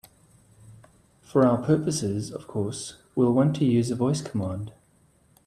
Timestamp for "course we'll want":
2.47-3.55